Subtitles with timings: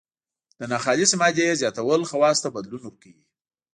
[0.59, 3.23] د ناخالصې مادې زیاتول خواصو ته بدلون ورکوي.